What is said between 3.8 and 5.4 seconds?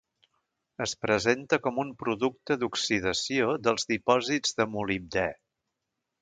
dipòsits de molibdè.